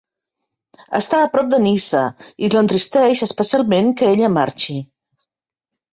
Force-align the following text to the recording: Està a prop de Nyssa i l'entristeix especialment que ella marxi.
Està 0.99 1.19
a 1.25 1.27
prop 1.33 1.51
de 1.51 1.59
Nyssa 1.65 2.01
i 2.47 2.51
l'entristeix 2.55 3.23
especialment 3.29 3.95
que 4.01 4.11
ella 4.15 4.35
marxi. 4.39 4.79